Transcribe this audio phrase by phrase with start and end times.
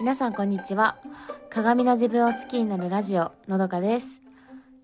[0.00, 0.96] 皆さんこんにちは。
[1.50, 4.22] 鏡の自分を好きになるラジオのどかです。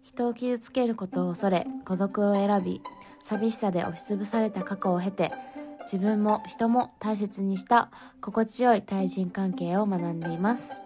[0.03, 2.83] 人を傷つけることを恐れ孤独を選び
[3.23, 5.33] 寂しさで押しつぶされた過去を経て
[5.83, 10.81] 自分も人も大切にした心地よい対人関係を学んでいます。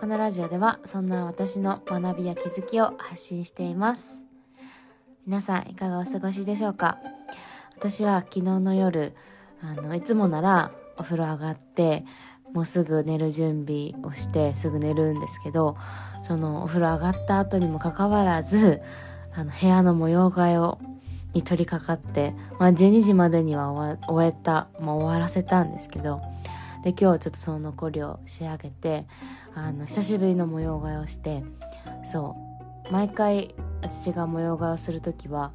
[0.00, 4.24] このラジオではそんな私の学びや気づきを発信しています。
[5.26, 6.98] 皆さんいかがお過ごしでしょうか？
[7.76, 9.14] 私は昨日の夜
[9.60, 12.04] あのいつもならお風呂上がって
[12.54, 15.76] もうすぐ寝る準備をしてすぐ寝るんですけど
[16.22, 18.80] そのお風呂上がった後にもかかわらず
[19.34, 20.78] あの部屋の模様替えを
[21.34, 26.22] に取り掛かって、まあ、12時までには終えた、まあ、終わらせたんですけど
[26.84, 29.06] で今日はちょっとその残りを仕上げて
[29.54, 31.42] あの久しぶりの模様替えをして
[32.04, 32.36] そ
[32.88, 35.52] う毎回私が模様替えをする時は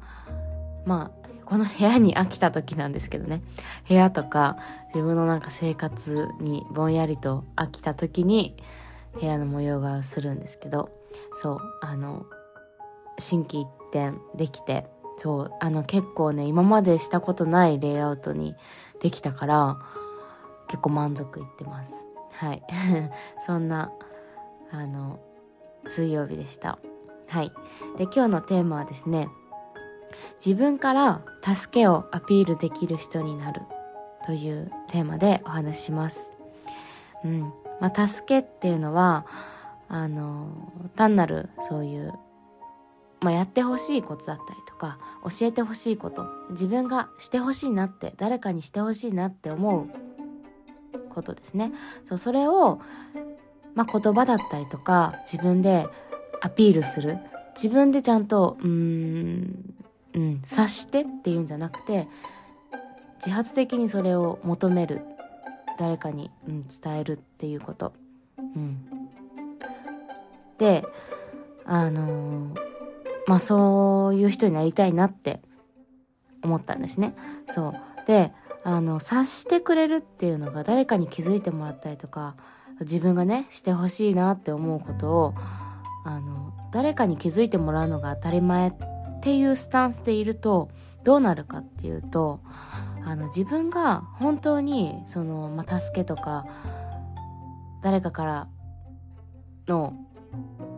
[0.84, 1.19] まあ
[1.50, 3.42] この部屋に飽きた時なんですけどね。
[3.88, 4.56] 部屋とか
[4.94, 8.56] 自分のなんか生活にぼんやりと飽きた時に
[9.20, 10.90] 部屋の模様替えをするんですけど
[11.34, 12.24] そうあの
[13.18, 18.54] 心機一転できてそうあの結構ね今までしたことないレイアウトに
[19.00, 19.76] できたから
[20.68, 21.92] 結構満足いってます。
[22.34, 22.62] はい。
[23.44, 23.90] そんな
[24.70, 25.18] あの
[25.84, 26.78] 水曜日でした。
[27.26, 27.52] はい。
[27.98, 29.28] で今日のテーマはですね
[30.44, 33.62] 自分から助けをアピールできる人になる
[34.26, 36.32] というテーマでお話しします。
[37.24, 37.52] うん。
[37.80, 39.26] まあ助けっていうのは
[39.88, 40.48] あの
[40.96, 42.14] 単なるそういう
[43.20, 49.88] まあ、やってほしいことだったりとか教えてほしいこと自分がしてほしいなって誰かにしてほしいなって思う
[51.10, 51.72] ことですね。
[52.04, 52.80] そうそれを、
[53.74, 55.86] まあ、言葉だったりとか自分で
[56.40, 57.18] アピールする。
[57.54, 59.74] 自分でちゃんとうーん、
[60.14, 62.08] うん、察してっていうんじゃなくて
[63.16, 65.02] 自発的にそれを求める
[65.78, 67.92] 誰かに、うん、伝えるっていうこと。
[68.38, 68.78] うん、
[70.58, 70.84] で
[71.64, 72.70] あのー
[73.30, 75.40] まあそういう人になりたいなって
[76.42, 77.14] 思ったんですね。
[77.48, 77.74] そう。
[78.06, 78.32] で、
[78.64, 82.34] あの、察してくれるっていうのが誰かに気づいてもらったりとか、
[82.80, 85.34] 自分がね、してほしいなって思うことを、
[86.04, 88.78] あの、誰かに気づいてもらうのが当たり前って
[89.20, 90.70] っていうスタンスでいると、
[91.04, 92.40] どうなるかっていうと、
[93.04, 96.46] あの、自分が本当に、その、まあ、助けとか、
[97.82, 98.48] 誰かから
[99.68, 99.94] の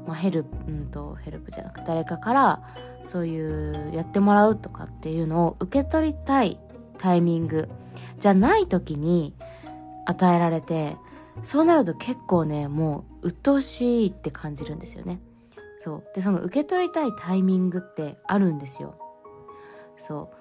[0.06, 2.62] まあ、ヘルプ、うんと、ヘルプじゃなくて誰かから
[3.04, 6.58] そういうやってもらうとかっていうのを受け取りたい
[6.98, 7.68] タイミング
[8.18, 9.34] じゃない時に
[10.06, 10.96] 与えられて、
[11.42, 15.20] そうなると結構ね、もう鬱陶しいって感じるんですよね。
[15.82, 16.04] そう。
[16.14, 18.94] で、その受け取りたいタイミングってあるんですよ。
[19.96, 20.36] そう。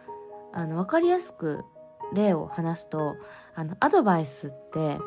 [0.53, 1.66] あの、わかりやすく
[2.13, 3.16] 例を話すと、
[3.56, 5.00] あの、アドバイスって、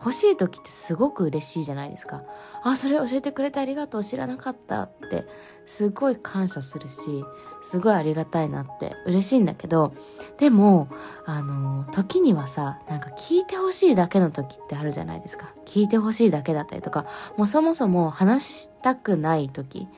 [0.00, 2.22] 欲しい時ってすごく嬉しいじゃないですか。
[2.62, 5.26] あ、それ教えてくれてありがとう、知らなかったって、
[5.66, 7.24] すごい感謝するし、
[7.62, 9.94] すごいありがたいなって嬉しいんだけど、
[10.38, 10.88] でも、
[11.24, 15.54] あの、時にはさ、なんか聞いてほしいだけの時ってあるじゃないですか。
[15.64, 17.06] 聞いてほしいだけだったりとか、
[17.36, 19.88] もうそもそも話したくない時。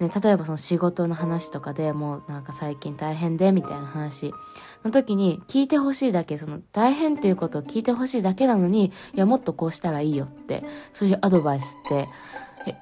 [0.00, 4.32] ね、例えばその仕事の話とかでもうなんか最近大変でみたいな話
[4.84, 12.08] の時に聞いてほしいだけ、その大変っていうことを聞いてほしいだけなのに、いやもっとこうしたらいいよって、そういうアドバイスって、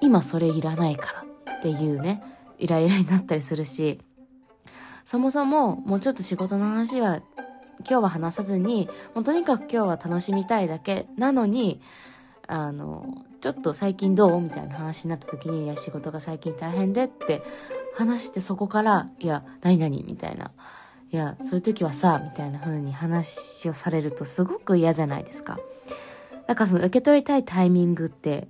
[0.01, 2.23] 今それいらないからっていうね、
[2.59, 4.01] イライラになったりするし、
[5.05, 7.23] そもそももうちょっと仕事の話は
[7.81, 11.81] 今日は話さずに、もうとにかく今日は楽しみたいだけなのに、
[12.49, 14.41] あの、ちょっと最近どう？
[14.41, 17.43] みたいな話になった時に、いや、仕事が最近大変でって
[17.95, 20.51] 話してそこから、いや、何々みたいな。
[21.11, 25.59] いや、そういう時はさ、みたいな風に話をされるとすごく嫌じゃないですか。
[26.47, 28.49] だからその受け取りたいタイミングって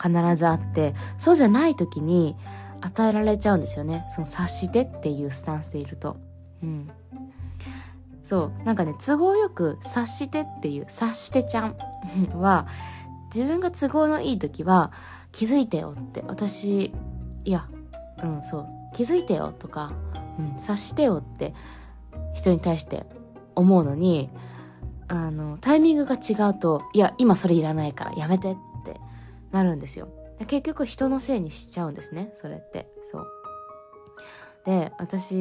[0.00, 2.36] 必ずあって、そうじゃない時に
[2.80, 4.04] 与えられちゃうんですよね。
[4.10, 6.16] その察してっていうスタンスでいると。
[6.62, 6.90] うん。
[8.22, 8.64] そう。
[8.64, 11.76] なんかね、都合よく察してっていう、察してちゃん
[12.34, 12.66] は、
[13.34, 14.92] 自分が都合のいい時は、
[15.32, 16.92] 気づいてよって、私、
[17.44, 17.68] いや、
[18.22, 19.92] うん、そう、気づいてよとか、
[20.38, 21.54] うん、察してよって
[22.34, 23.06] 人に対して
[23.54, 24.30] 思うのに、
[25.08, 29.00] あの、タイミングが違うと、いや、今それいらないからやめてって
[29.52, 30.08] なるんですよ。
[30.46, 32.90] 結局人のせいにしちゃうんですね、それって。
[33.02, 33.26] そう。
[34.64, 35.34] で、私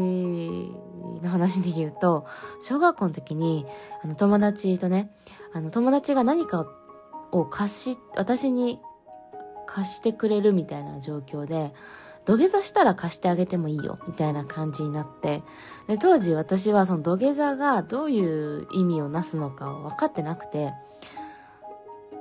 [1.21, 2.25] の話で言うと、
[2.61, 3.65] 小学校の時に、
[4.03, 5.11] あの、友達とね、
[5.53, 6.67] あの、友達が何かを
[7.31, 8.79] を貸し、私に
[9.67, 11.73] 貸してくれるみたいな状況で、
[12.25, 15.41] 土下座したら貸してあげてもいいよ、みたいな感じになって、
[15.87, 20.73] で当時私はその土下座がどういう意味をなすのかを分かってなくて、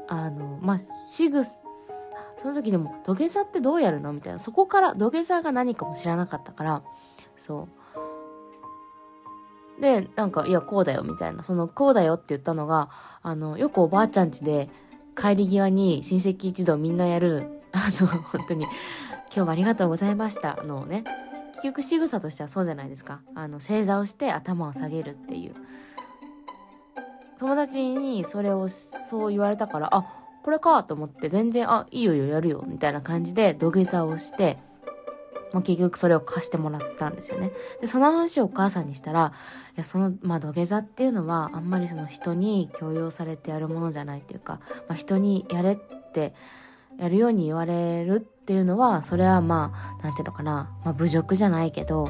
[0.07, 1.45] あの、まあ、仕草、
[2.41, 4.13] その時でも土下座ってどうやるの？
[4.13, 4.39] みたいな。
[4.39, 6.83] そこから土下座が何かも知らなかったから、
[7.37, 7.69] そ
[9.79, 9.81] う。
[9.83, 11.45] で、なんか、いや、こうだよ、みたいな。
[11.45, 12.91] その、こうだよって言ったのが、
[13.23, 14.71] あの、よくおばあちゃん家で、
[15.21, 18.73] 帰り際に親戚一同みんなやる、あの、本当に、今
[19.31, 20.63] 日はありがとうございました。
[20.63, 21.03] のね、
[21.55, 23.21] 結局仕草としてはそうじゃないですか。
[23.35, 25.55] あの、正座をして頭を下げるっていう。
[27.39, 30.07] 友達にそれをそう言われたから、あ、
[30.45, 34.59] これかと思って全然、あ、いいよいいよやるよ、みたいな感じで土下座をして、
[35.53, 37.53] まあ、結局それを貸してもらったんですよね。
[37.81, 39.33] で、その話をお母さんにしたら、
[39.77, 45.77] いや、その、まあ、土下座っていうのは、あんまりその人に強要されてやるものじゃないっていうか、まあ、人にやれっ
[46.13, 46.35] て、
[46.99, 52.09] やるように言われるっていうのは、それはまあ、なんていうのかな、まあ、侮辱じゃないけど、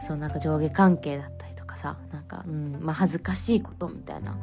[0.00, 4.36] そうなんか上下関係だったりとかさ、なんか、うん、まあ、恥ずかしいことみたいな、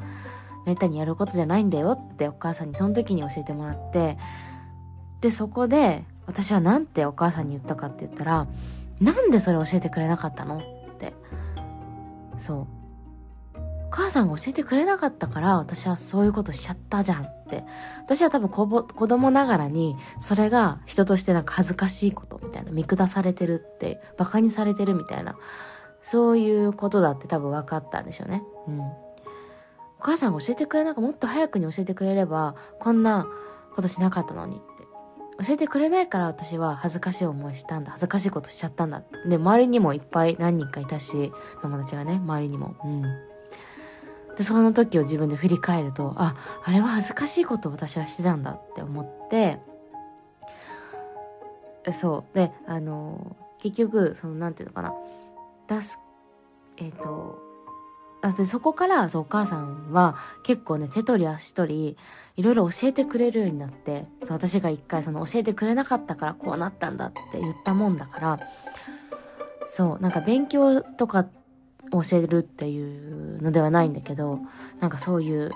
[0.65, 4.17] めったにやることじゃないんだよってお母さんにその時に教えてもらって、
[5.21, 8.45] で、そこで、私はなんてお母さんに言ったかって言ったら、
[9.01, 10.59] なんでそれ教えてくれなかったの？
[10.59, 10.61] っ
[10.99, 11.15] て。
[12.37, 12.67] そ
[13.55, 13.59] う。
[13.87, 17.63] お母さんが教えてくれなかったから私はそういうことしちゃったじゃんって。
[18.05, 25.35] 私は多分子子供ながらにそれが人としてなんか恥ずかしいことみたいな見下されてるって馬鹿にされてるみたいな
[26.03, 28.43] そういうことだって多分分かったんでしょうね。
[28.67, 28.79] うん。
[28.81, 28.93] お
[30.01, 33.27] 母さんが教えてくれなんかもっと早くに教えてくれればこんな
[33.75, 34.61] ことしなかったのに
[35.41, 37.91] 教えてくれないから私は恥ずかしい思いしたんだ。
[37.91, 39.03] 恥ずかしいことしちゃったんだ。
[39.25, 41.31] で、周りにもいっぱい何人かいたし、
[41.61, 42.75] 友達がね、周りにも。
[42.83, 43.01] うん。
[44.35, 49.59] で、その時を自分で振り返ると、あ、あれは恥ずかしいことを私はしてたんだって思って、
[51.93, 52.35] そう。
[52.35, 54.93] で、あの、結局、その、なんていうのかな。
[55.67, 55.99] 出す、
[56.77, 57.48] えっ、ー、と、
[58.21, 61.97] でそこからそうお母さんは結構ね手取り足取り
[62.35, 68.39] いろいろ教えてくれるようになってそう私が一回その教えてくれなかったからこうなったんだって言ったもんだから
[69.67, 71.27] そうなんか勉強とか
[71.91, 74.39] 教えるっていうのではないんだけど
[74.79, 75.51] なんかそういう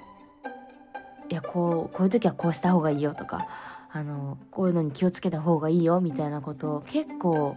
[1.29, 3.47] いやこうこういう時はこうした方がいいよとか
[3.91, 7.55] あのこういうのに気をつけた方がいいよみたいなことを結構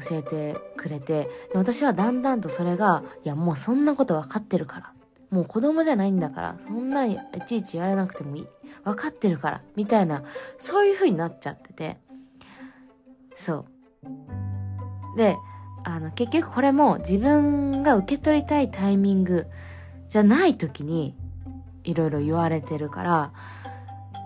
[0.00, 4.92] 教えてくれてで私はだんだんとそれがいやもうそんなこと分かってるから。
[5.30, 7.18] もう子供じゃないんだからそんない
[7.48, 8.46] ちいち言われなくてもいい。
[8.84, 10.22] 分かってるからみたいな
[10.58, 11.98] そういう風になっちゃってて。
[13.34, 13.64] そ
[15.14, 15.16] う。
[15.16, 15.36] で
[15.82, 19.46] あの結局これも自分が受け取りたいタイミング
[20.08, 21.16] じゃない時に
[21.82, 23.32] いろいろ言われてるから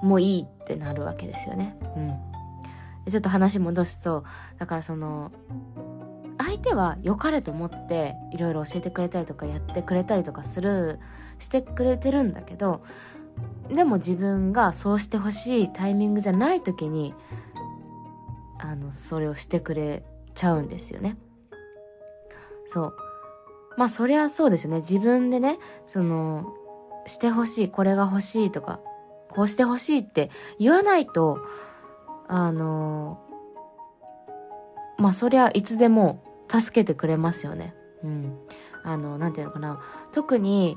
[0.02, 1.76] もういいってなるわけですよね。
[1.96, 2.27] うん。
[3.10, 4.24] ちょっと話戻すと、
[4.58, 5.32] だからその、
[6.38, 10.98] 相手は良かれと思っていろいろ教えてくれたりとかやってくれたりとかする、
[11.38, 12.82] してくれてるんだけど、
[13.70, 17.14] でも自分がそうしてほしいタイミングじゃない時に、
[18.58, 21.16] あの、それをしてくれちゃうんですよね。
[22.66, 22.96] そう。
[23.76, 24.78] まあそりゃそうですよね。
[24.78, 26.54] 自分でね、その、
[27.06, 28.80] してほしい、これが欲しいとか、
[29.30, 31.38] こうしてほしいって言わないと、
[32.28, 33.18] あの、
[34.98, 37.74] まあ、そりゃいつでも助けてくれますよね。
[38.04, 38.38] うん。
[38.84, 39.80] あの、なんていうのかな。
[40.12, 40.76] 特に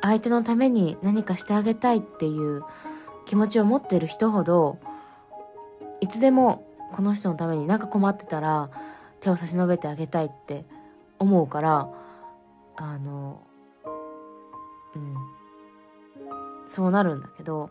[0.00, 2.64] 相手のために何かしてあげたいっていう
[3.26, 4.78] 気持ちを持ってる人ほど、
[6.00, 8.70] いつでもこの人のために何か困ってたら
[9.20, 10.64] 手を差し伸べてあげたいって
[11.18, 11.88] 思うから、
[12.76, 13.42] あの、
[14.94, 15.14] うん。
[16.66, 17.70] そうなるんだけど、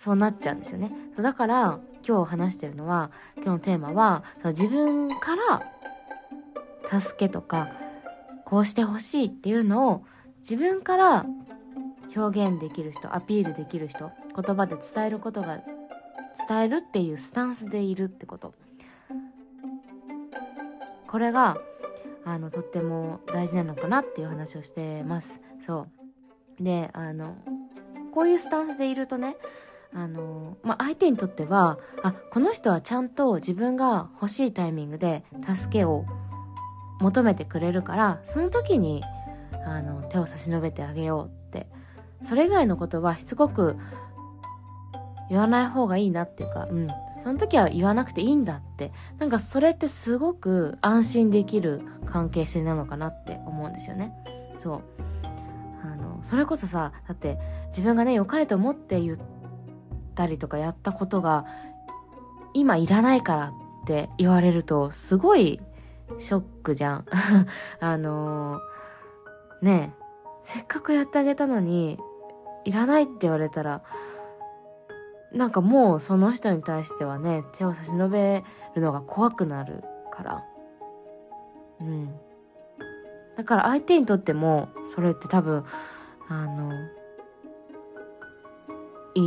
[0.00, 0.90] そうなっちゃうんですよね。
[1.18, 1.78] だから
[2.08, 7.68] 今日話してるのは今日のテーマは自分から助けとか
[8.46, 10.04] こうしてほしいっていうのを
[10.38, 11.26] 自分から
[12.16, 15.58] 表現できる人アピールできる人言葉で伝えることが
[16.48, 18.54] 伝えるっていうスタンスでいるってこと。
[21.08, 21.58] これが
[22.24, 25.42] あのとっても大事なのかなっていう話をしてます。
[25.60, 25.88] そ
[26.58, 26.64] う。
[26.64, 27.36] であの
[28.14, 29.36] こういうスタンスでいるとね
[29.92, 36.04] あの、まあ、相手にとっては、あ、この人はちゃんと自分が欲しいタイミングで助けを
[37.00, 39.02] 求めてくれるから、その時に、
[39.66, 41.66] あの、手を差し伸べてあげようって。
[42.22, 43.76] それ以外のことはしつこく
[45.30, 46.88] 言わない方がいいなっていうか、うん。
[47.22, 48.92] その時は言わなくていいんだって。
[49.18, 54.12] なんかそれってすごく安心できる関係性なのかなって思うんですよね。
[54.56, 54.82] そう。
[55.84, 59.29] あの、それこそさ、だって自分がね、良かれと思って言って、
[60.20, 61.46] たりとかやったことが
[62.52, 63.52] 今いらないからっ
[63.86, 65.60] て言われるとすごい
[66.18, 67.06] ショックじゃん。
[67.80, 70.04] あのー、ねえ、
[70.42, 71.98] せっかくやってあげたのに
[72.64, 73.82] いらないって言われたら
[75.32, 80.44] なんかもうその人に対してはね手を差し伸べるのが怖くなるから
[81.80, 82.14] うん
[83.36, 85.64] だから相手にとってもそれって多分
[86.28, 86.72] あの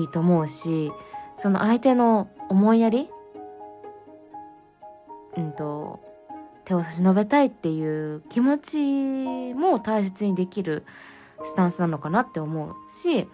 [0.01, 0.91] いいと思うし
[1.37, 3.09] その相手の思いやり
[5.37, 5.99] うんと
[6.65, 10.85] 手を差し伸べたいっていう気持ちも大切にできる
[11.43, 13.27] スタンスなのかなって思うし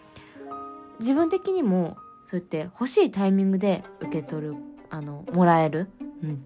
[0.99, 1.97] 自分的にも
[2.27, 4.55] そうやって欲しいタイミングで受け取る
[4.89, 5.89] あのもらえる、
[6.23, 6.43] うん、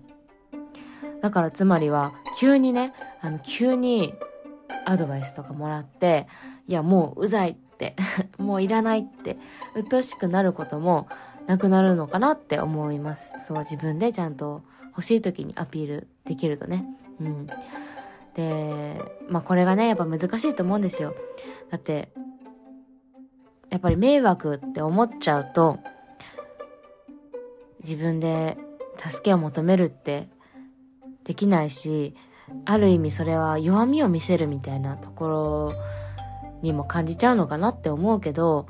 [1.21, 4.13] だからつまりは急にねあの急に
[4.85, 6.27] アドバイスとかもらって
[6.67, 7.95] いやもううざいって
[8.37, 9.37] もういらないって
[9.75, 11.07] 鬱陶しくなることも
[11.47, 13.45] なくなるのかなって思います。
[13.45, 16.85] そう自分でちゃんと欲しい時にアピールできるとね。
[17.19, 17.47] うん。
[18.35, 21.15] でまあこれがねやっぱ難しいと思うんですよ。
[21.69, 22.09] だって
[23.69, 25.79] やっぱり迷惑って思っちゃうと
[27.81, 28.57] 自分で
[28.97, 30.29] 助けを求めるって
[31.23, 32.15] できないし
[32.65, 35.73] ある意味それは弱みを見せるみたいなところ
[36.63, 38.67] にも感じちゃうのかなって思うけど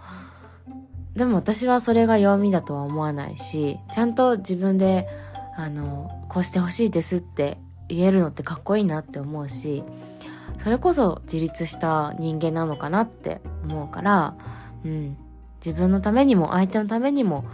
[1.16, 5.08] でも私はそれが弱みだとは思わないしちゃんと自分で
[5.56, 7.58] あのこうしてほしいですって
[7.88, 9.84] 言えるのってかっこいいなって思うし
[10.62, 14.36] それこそ自立した人間なのかなって思うから
[14.84, 15.18] うん。
[15.64, 17.46] 自分のためにも相手のためにも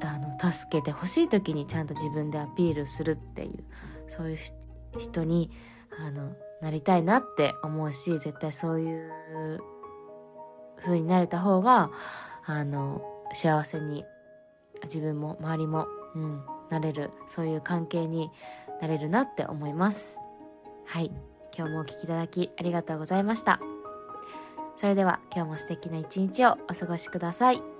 [0.00, 3.64] あの助けてほしい時にちゃんと自分でアピールするっていう
[4.08, 4.38] そういう
[4.98, 5.52] 人に
[6.04, 6.32] あの
[6.62, 9.10] なりたいなって思うし絶対そういう
[10.80, 11.90] 風になれた方が
[12.46, 13.02] あの
[13.34, 14.04] 幸せに
[14.84, 18.30] 自分も周りも、うん、なれるそういう関係に
[18.80, 20.18] なれるなって思います。
[20.86, 21.10] はい。
[21.56, 23.60] 今日もお聴きいただきありがとうございました。
[24.76, 27.71] それでは今日も素敵な一日をお過ごしください。